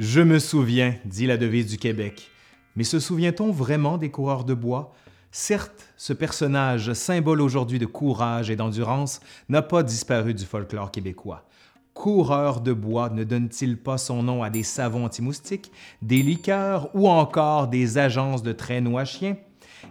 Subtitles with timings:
[0.00, 2.30] Je me souviens, dit la devise du Québec.
[2.74, 4.94] Mais se souvient-on vraiment des coureurs de bois?
[5.30, 11.44] Certes, ce personnage, symbole aujourd'hui de courage et d'endurance, n'a pas disparu du folklore québécois.
[11.92, 15.70] Coureur de bois ne donne-t-il pas son nom à des savons anti-moustiques,
[16.00, 19.36] des liqueurs ou encore des agences de traîneaux à chiens?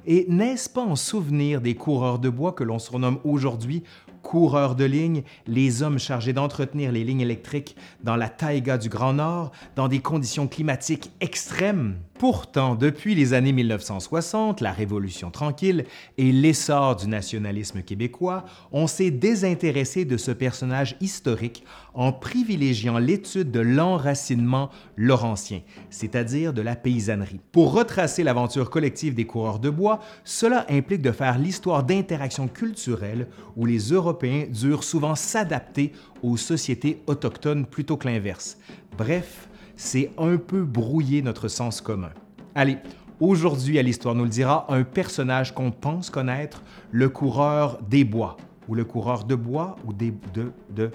[0.08, 3.84] Et n'est-ce pas en souvenir des coureurs de bois que l'on surnomme aujourd'hui
[4.22, 9.14] coureurs de ligne, les hommes chargés d'entretenir les lignes électriques dans la taïga du Grand
[9.14, 11.98] Nord, dans des conditions climatiques extrêmes?
[12.20, 15.86] Pourtant, depuis les années 1960, la Révolution tranquille
[16.18, 23.52] et l'essor du nationalisme québécois, on s'est désintéressé de ce personnage historique en privilégiant l'étude
[23.52, 27.40] de l'enracinement laurentien, c'est-à-dire de la paysannerie.
[27.54, 33.30] Pour retracer l'aventure collective des coureurs de bois, cela implique de faire l'histoire d'interactions culturelles
[33.56, 38.58] où les Européens durent souvent s'adapter aux sociétés autochtones plutôt que l'inverse.
[38.98, 39.49] Bref,
[39.80, 42.12] c'est un peu brouiller notre sens commun.
[42.54, 42.80] Allez,
[43.22, 48.36] aujourd'hui à l'Histoire nous le dira, un personnage qu'on pense connaître, le coureur des bois,
[48.68, 50.14] ou le coureur de bois, ou des...
[50.34, 50.52] de...
[50.70, 50.92] de...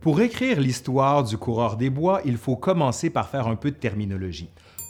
[0.00, 3.76] Pour écrire l'histoire du coureur des bois, il faut commencer par faire un peu de
[3.76, 4.48] terminologie.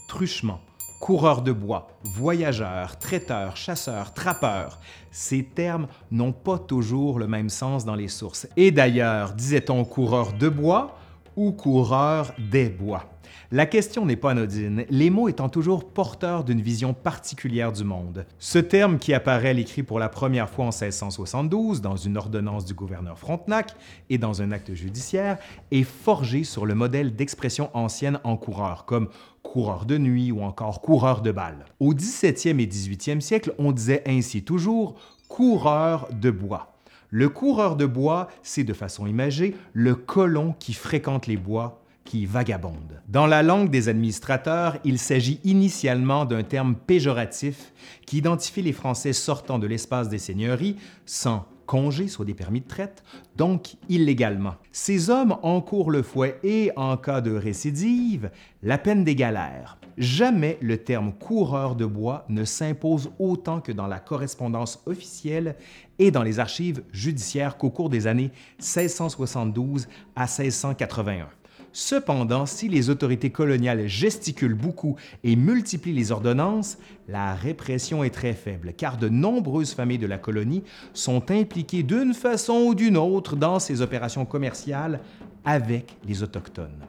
[0.09, 0.61] Truchement,
[1.01, 4.79] coureur de bois, voyageur, traiteur, chasseur, trappeur.
[5.11, 8.47] Ces termes n'ont pas toujours le même sens dans les sources.
[8.57, 11.00] Et d'ailleurs, disait-on coureur de bois
[11.41, 13.07] ou coureur des bois?
[13.51, 18.27] La question n'est pas anodine, les mots étant toujours porteurs d'une vision particulière du monde.
[18.39, 22.67] Ce terme qui apparaît à l'écrit pour la première fois en 1672 dans une ordonnance
[22.67, 23.75] du gouverneur Frontenac
[24.11, 25.39] et dans un acte judiciaire
[25.71, 29.09] est forgé sur le modèle d'expression ancienne en coureur, comme
[29.43, 31.65] coureur de nuit ou encore coureur de balles.
[31.81, 34.97] Au 17e et 18e siècle, on disait ainsi toujours
[35.29, 36.70] coureur de bois.
[37.11, 42.25] Le coureur de bois, c'est de façon imagée le colon qui fréquente les bois qui
[42.25, 43.03] vagabonde.
[43.09, 47.73] Dans la langue des administrateurs, il s'agit initialement d'un terme péjoratif
[48.07, 52.69] qui identifie les Français sortant de l'espace des seigneuries sans congé, soit des permis de
[52.69, 53.03] traite,
[53.37, 54.55] donc illégalement.
[54.71, 58.31] Ces hommes encourent le fouet et, en cas de récidive,
[58.63, 59.80] la peine des galères.
[59.99, 65.57] Jamais le terme coureur de bois ne s'impose autant que dans la correspondance officielle
[65.99, 71.29] et dans les archives judiciaires qu'au cours des années 1672 à 1681.
[71.73, 78.33] Cependant, si les autorités coloniales gesticulent beaucoup et multiplient les ordonnances, la répression est très
[78.33, 80.65] faible, car de nombreuses familles de la colonie
[80.95, 85.01] sont impliquées d'une façon ou d'une autre dans ces opérations commerciales
[85.45, 86.87] avec les Autochtones.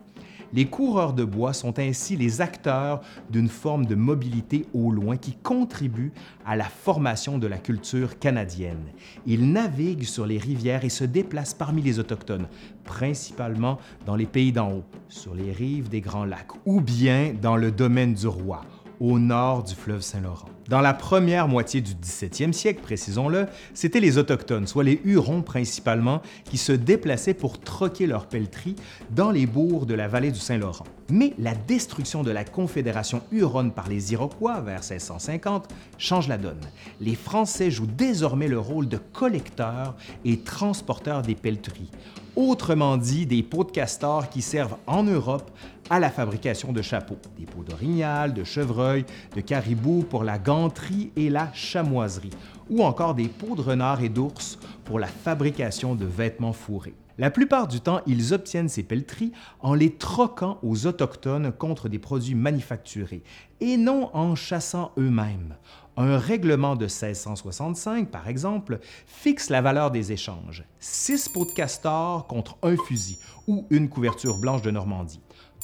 [0.53, 5.34] Les coureurs de bois sont ainsi les acteurs d'une forme de mobilité au loin qui
[5.34, 6.12] contribue
[6.45, 8.84] à la formation de la culture canadienne.
[9.25, 12.47] Ils naviguent sur les rivières et se déplacent parmi les Autochtones,
[12.84, 17.56] principalement dans les pays d'en haut, sur les rives des Grands Lacs, ou bien dans
[17.56, 18.61] le domaine du roi,
[19.00, 20.50] au nord du fleuve Saint-Laurent.
[20.72, 26.22] Dans la première moitié du 17e siècle, précisons-le, c'étaient les Autochtones, soit les Hurons principalement,
[26.46, 28.78] qui se déplaçaient pour troquer leurs pelleteries
[29.09, 30.86] dans les bourgs de la vallée du Saint-Laurent.
[31.09, 35.68] Mais la destruction de la Confédération Huronne par les Iroquois vers 1650
[35.98, 36.62] change la donne.
[37.02, 41.92] Les Français jouent désormais le rôle de collecteurs et transporteurs des pelleteries,
[42.38, 45.52] autrement dit des pots de castor qui servent en Europe
[45.91, 51.12] à la fabrication de chapeaux, des peaux d'orignal, de chevreuil, de caribou pour la ganterie
[51.18, 52.31] et la chamoiserie,
[52.69, 56.96] ou encore des peaux de renard et d'ours pour la fabrication de vêtements fourrés.
[57.18, 62.00] La plupart du temps, ils obtiennent ces pelleteries en les troquant aux Autochtones contre des
[62.00, 63.22] produits manufacturés
[63.59, 65.58] et non en chassant eux-mêmes.
[65.97, 70.63] Un règlement de 1665, par exemple, fixe la valeur des échanges.
[70.79, 75.22] Six pots de castor contre un fusil ou une couverture blanche de Normandie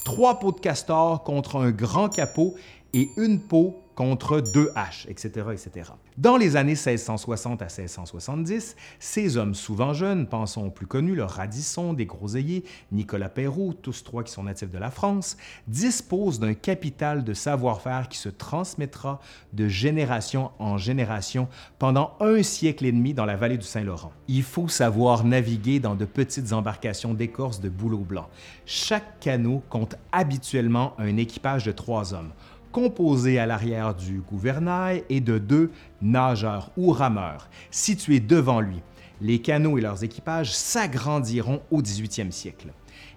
[0.07, 2.55] trois pots de castor contre un grand capot
[2.93, 5.89] et une peau contre deux haches, etc., etc.
[6.19, 11.23] Dans les années 1660 à 1670, ces hommes souvent jeunes, pensons aux plus connus, le
[11.23, 15.35] Radisson, des Groseilliers, Nicolas Perrault, tous trois qui sont natifs de la France,
[15.67, 19.19] disposent d'un capital de savoir-faire qui se transmettra
[19.53, 21.47] de génération en génération
[21.79, 24.11] pendant un siècle et demi dans la vallée du Saint-Laurent.
[24.27, 28.29] Il faut savoir naviguer dans de petites embarcations d'écorce de bouleau blanc.
[28.67, 32.31] Chaque canot compte habituellement un équipage de trois hommes
[32.71, 35.71] composé à l'arrière du gouvernail et de deux
[36.01, 38.81] nageurs ou rameurs situés devant lui.
[39.21, 42.67] Les canots et leurs équipages s'agrandiront au 18e siècle.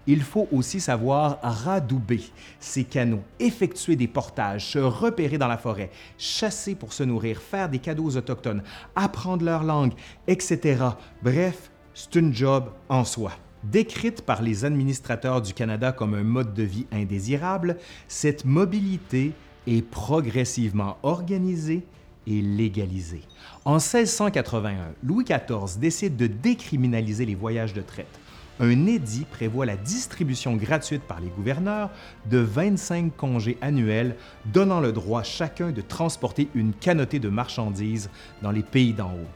[0.06, 2.22] il faut aussi savoir radouber
[2.58, 7.68] ces canaux, effectuer des portages, se repérer dans la forêt, chasser pour se nourrir, faire
[7.68, 8.62] des cadeaux aux autochtones,
[8.96, 9.92] apprendre leur langue,
[10.26, 10.84] etc.
[11.22, 13.32] Bref, c'est une job en soi.
[13.64, 17.76] Décrite par les administrateurs du Canada comme un mode de vie indésirable,
[18.08, 19.32] cette mobilité
[19.66, 21.84] est progressivement organisée
[22.26, 23.22] et légalisée.
[23.66, 28.18] En 1681, Louis XIV décide de décriminaliser les voyages de traite.
[28.60, 31.90] Un édit prévoit la distribution gratuite par les gouverneurs
[32.30, 34.16] de 25 congés annuels,
[34.46, 38.10] donnant le droit à chacun de transporter une canotée de marchandises
[38.42, 39.28] dans les pays d'en haut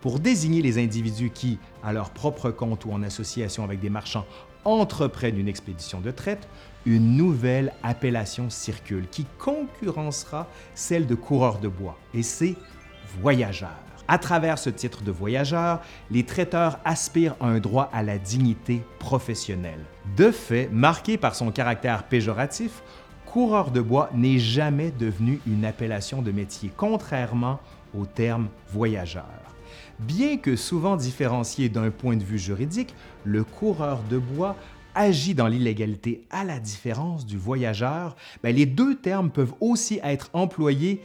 [0.00, 4.26] pour désigner les individus qui, à leur propre compte ou en association avec des marchands,
[4.64, 6.48] entreprennent une expédition de traite,
[6.86, 12.56] une nouvelle appellation circule qui concurrencera celle de coureur de bois, et c'est
[13.20, 13.70] voyageurs.
[14.08, 15.80] À travers ce titre de voyageur,
[16.10, 19.84] les traiteurs aspirent à un droit à la dignité professionnelle.
[20.16, 22.82] De fait, marqué par son caractère péjoratif,
[23.24, 27.60] coureur de bois n'est jamais devenu une appellation de métier, contrairement
[27.96, 29.49] au terme voyageur.
[30.06, 32.94] Bien que souvent différencié d'un point de vue juridique,
[33.24, 34.56] le coureur de bois
[34.94, 40.30] agit dans l'illégalité à la différence du voyageur, ben, les deux termes peuvent aussi être
[40.32, 41.02] employés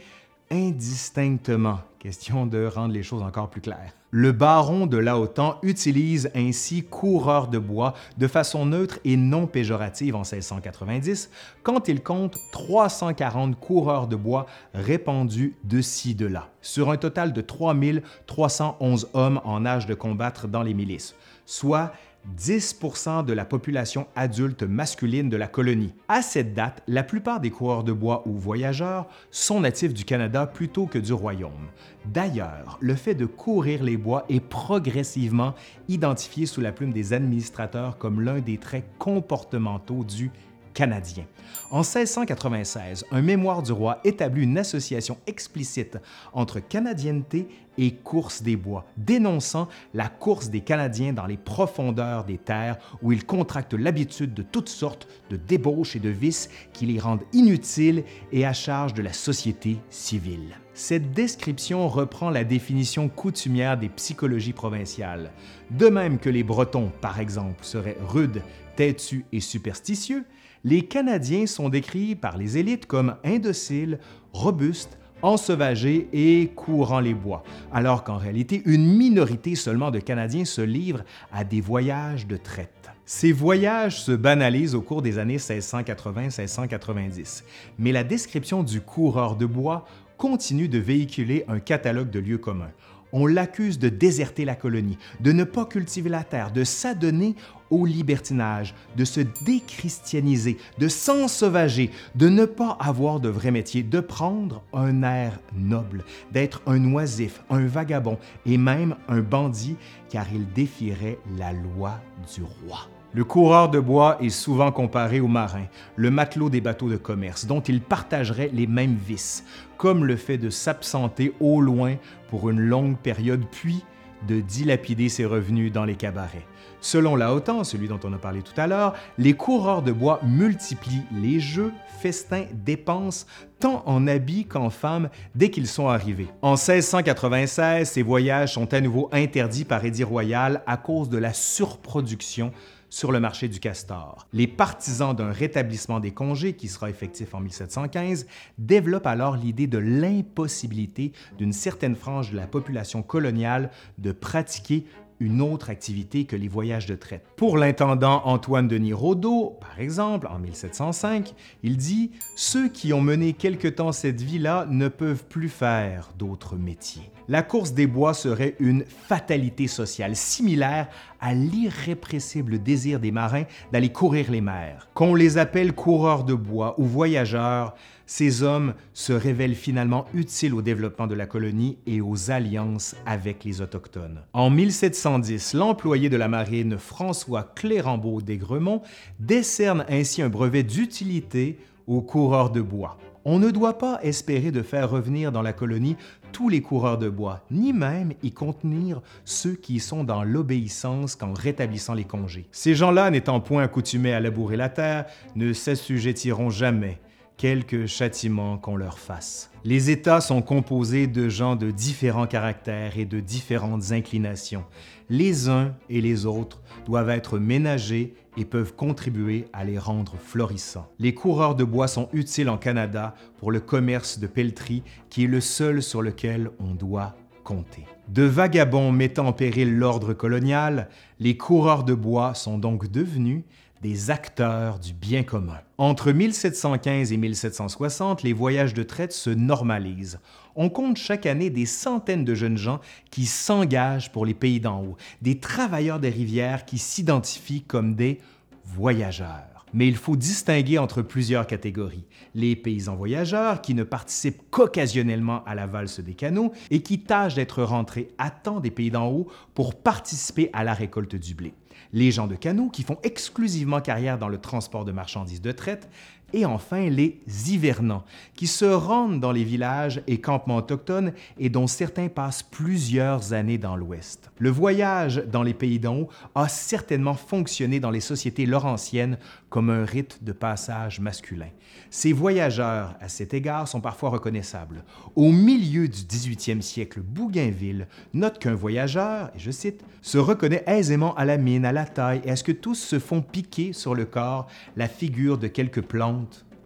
[0.50, 1.80] indistinctement.
[1.98, 3.92] Question de rendre les choses encore plus claires.
[4.10, 10.14] Le baron de Laotan utilise ainsi coureur de bois de façon neutre et non péjorative
[10.14, 11.30] en 1690
[11.64, 17.32] quand il compte 340 coureurs de bois répandus de ci de là, sur un total
[17.32, 21.92] de 3311 hommes en âge de combattre dans les milices, soit
[22.38, 25.94] 10% de la population adulte masculine de la colonie.
[26.08, 30.46] À cette date, la plupart des coureurs de bois ou voyageurs sont natifs du Canada
[30.46, 31.68] plutôt que du Royaume.
[32.04, 35.54] D'ailleurs, le fait de courir les bois est progressivement
[35.88, 40.30] identifié sous la plume des administrateurs comme l'un des traits comportementaux du
[40.76, 41.24] canadien.
[41.70, 45.98] En 1696, un mémoire du roi établit une association explicite
[46.34, 52.38] entre canadienneté et course des bois, dénonçant la course des Canadiens dans les profondeurs des
[52.38, 57.00] terres où ils contractent l'habitude de toutes sortes de débauches et de vices qui les
[57.00, 60.58] rendent inutiles et à charge de la société civile.
[60.74, 65.30] Cette description reprend la définition coutumière des psychologies provinciales.
[65.70, 68.42] De même que les Bretons, par exemple, seraient rudes,
[68.76, 70.24] têtus et superstitieux,
[70.64, 73.98] les Canadiens sont décrits par les élites comme indociles,
[74.32, 77.42] robustes, ensauvagés et courant les bois,
[77.72, 82.90] alors qu'en réalité, une minorité seulement de Canadiens se livrent à des voyages de traite.
[83.04, 87.44] Ces voyages se banalisent au cours des années 1680-1690,
[87.78, 89.86] mais la description du coureur de bois
[90.18, 92.72] continue de véhiculer un catalogue de lieux communs
[93.16, 97.34] on l'accuse de déserter la colonie, de ne pas cultiver la terre, de s'adonner
[97.70, 104.00] au libertinage, de se déchristianiser, de s'ensauvager, de ne pas avoir de vrai métier, de
[104.00, 109.76] prendre un air noble, d'être un oisif, un vagabond et même un bandit,
[110.10, 111.98] car il défierait la loi
[112.34, 112.86] du roi.
[113.16, 115.64] Le coureur de bois est souvent comparé au marin,
[115.94, 119.42] le matelot des bateaux de commerce, dont il partagerait les mêmes vices,
[119.78, 121.94] comme le fait de s'absenter au loin
[122.28, 123.82] pour une longue période, puis
[124.28, 126.46] de dilapider ses revenus dans les cabarets.
[126.82, 130.20] Selon la OTAN, celui dont on a parlé tout à l'heure, les coureurs de bois
[130.22, 133.26] multiplient les jeux, festins, dépenses,
[133.60, 136.28] tant en habits qu'en femmes dès qu'ils sont arrivés.
[136.42, 141.32] En 1696, ces voyages sont à nouveau interdits par édit royal à cause de la
[141.32, 142.52] surproduction
[142.90, 144.26] sur le marché du castor.
[144.32, 148.26] Les partisans d'un rétablissement des congés, qui sera effectif en 1715,
[148.58, 154.86] développent alors l'idée de l'impossibilité d'une certaine frange de la population coloniale de pratiquer
[155.20, 157.24] une autre activité que les voyages de traite.
[157.36, 163.32] Pour l'intendant Antoine Denis Rodeau, par exemple, en 1705, il dit Ceux qui ont mené
[163.32, 167.10] quelque temps cette vie-là ne peuvent plus faire d'autres métiers.
[167.28, 170.88] La course des bois serait une fatalité sociale similaire
[171.20, 174.88] à l'irrépressible désir des marins d'aller courir les mers.
[174.94, 177.74] Qu'on les appelle coureurs de bois ou voyageurs,
[178.06, 183.44] ces hommes se révèlent finalement utiles au développement de la colonie et aux alliances avec
[183.44, 184.22] les Autochtones.
[184.32, 188.82] En 1710, l'employé de la marine François Clérambault d'Aigremont
[189.18, 192.98] décerne ainsi un brevet d'utilité aux coureurs de bois.
[193.28, 195.96] On ne doit pas espérer de faire revenir dans la colonie
[196.30, 201.32] tous les coureurs de bois, ni même y contenir ceux qui sont dans l'obéissance qu'en
[201.32, 202.46] rétablissant les congés.
[202.52, 207.00] Ces gens-là, n'étant point accoutumés à labourer la terre, ne s'assujettiront jamais
[207.36, 209.50] quelque châtiment qu'on leur fasse.
[209.64, 214.64] Les États sont composés de gens de différents caractères et de différentes inclinations.
[215.10, 220.88] Les uns et les autres doivent être ménagés et peuvent contribuer à les rendre florissants.
[220.98, 225.28] Les coureurs de bois sont utiles en Canada pour le commerce de pelleterie qui est
[225.28, 227.84] le seul sur lequel on doit compter.
[228.08, 230.88] De vagabonds mettant en péril l'ordre colonial,
[231.18, 233.42] les coureurs de bois sont donc devenus
[233.86, 235.60] des acteurs du bien commun.
[235.78, 240.18] Entre 1715 et 1760, les voyages de traite se normalisent.
[240.56, 242.80] On compte chaque année des centaines de jeunes gens
[243.12, 248.18] qui s'engagent pour les pays d'en haut, des travailleurs des rivières qui s'identifient comme des
[248.64, 249.64] voyageurs.
[249.72, 252.06] Mais il faut distinguer entre plusieurs catégories.
[252.34, 257.36] Les paysans voyageurs qui ne participent qu'occasionnellement à la valse des canaux et qui tâchent
[257.36, 261.54] d'être rentrés à temps des pays d'en haut pour participer à la récolte du blé.
[261.96, 265.88] Les gens de canaux qui font exclusivement carrière dans le transport de marchandises de traite
[266.32, 268.04] et enfin les hivernants,
[268.34, 273.58] qui se rendent dans les villages et campements autochtones et dont certains passent plusieurs années
[273.58, 274.30] dans l'Ouest.
[274.38, 279.18] Le voyage dans les pays d'en haut a certainement fonctionné dans les sociétés laurentiennes
[279.48, 281.48] comme un rite de passage masculin.
[281.90, 284.84] Ces voyageurs, à cet égard, sont parfois reconnaissables.
[285.14, 291.14] Au milieu du 18e siècle, Bougainville note qu'un voyageur, et je cite, se reconnaît aisément
[291.14, 293.94] à la mine, à la taille et à ce que tous se font piquer sur
[293.94, 295.80] le corps la figure de quelque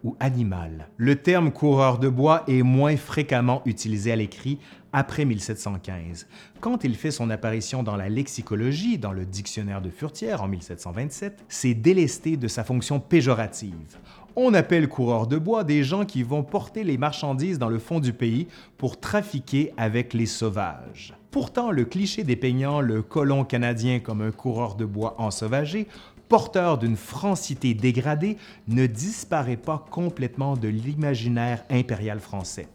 [0.03, 0.89] ou animal.
[0.97, 4.57] Le terme coureur de bois est moins fréquemment utilisé à l'écrit
[4.93, 6.27] après 1715.
[6.59, 11.45] Quand il fait son apparition dans la lexicologie, dans le dictionnaire de Furtière en 1727,
[11.47, 13.97] c'est délesté de sa fonction péjorative.
[14.35, 17.99] On appelle coureurs de bois des gens qui vont porter les marchandises dans le fond
[17.99, 21.13] du pays pour trafiquer avec les sauvages.
[21.31, 25.87] Pourtant, le cliché dépeignant le colon canadien comme un coureur de bois ensauvagé
[26.31, 28.37] porteur d'une francité dégradée,
[28.69, 32.69] ne disparaît pas complètement de l'imaginaire impérial français.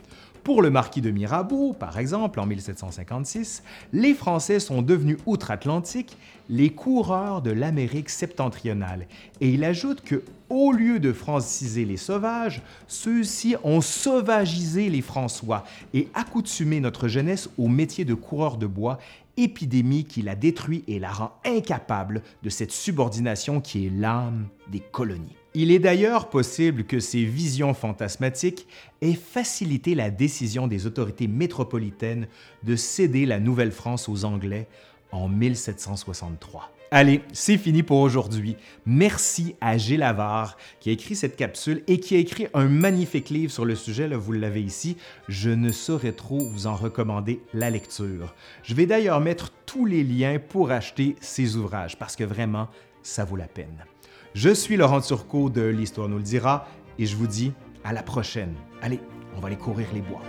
[0.45, 3.63] Pour le marquis de Mirabeau, par exemple, en 1756,
[3.95, 6.19] les Français sont devenus outre-Atlantique
[6.51, 9.07] les coureurs de l'Amérique septentrionale
[9.41, 15.65] et il ajoute que, au lieu de franciser les sauvages, ceux-ci ont sauvagisé les François
[15.95, 18.99] et accoutumé notre jeunesse au métier de coureur de bois
[19.37, 24.81] épidémie qui la détruit et la rend incapable de cette subordination qui est l'âme des
[24.81, 25.37] colonies.
[25.55, 28.67] Il est d'ailleurs possible que ces visions fantasmatiques
[29.01, 32.29] aient facilité la décision des autorités métropolitaines
[32.63, 34.69] de céder la Nouvelle-France aux Anglais
[35.13, 36.76] en 1763.
[36.93, 38.57] Allez, c'est fini pour aujourd'hui.
[38.87, 43.29] Merci à Gilles Lavard qui a écrit cette capsule et qui a écrit un magnifique
[43.29, 44.97] livre sur le sujet, vous l'avez ici.
[45.27, 48.35] Je ne saurais trop vous en recommander la lecture.
[48.63, 52.69] Je vais d'ailleurs mettre tous les liens pour acheter ces ouvrages parce que vraiment,
[53.03, 53.85] ça vaut la peine.
[54.35, 56.69] Je suis Laurent Turcot de L'Histoire nous le dira
[57.01, 57.53] et je vous dis
[57.83, 58.55] à la prochaine.
[58.81, 59.01] Allez,
[59.37, 60.23] on va aller courir les bois.